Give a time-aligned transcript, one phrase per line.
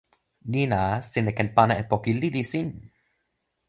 [0.51, 2.69] ni la, sina ken pana e poki lili sin!